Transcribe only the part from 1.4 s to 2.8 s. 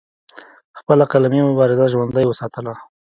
مبارزه ژوندۍ اوساتله